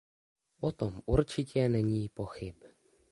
O 0.61 0.71
tom 0.71 1.01
určitě 1.05 1.69
není 1.69 2.09
pochyb. 2.09 2.55